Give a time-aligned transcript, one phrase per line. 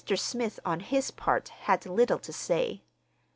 [0.15, 2.81] Smith, on his part, had little to say.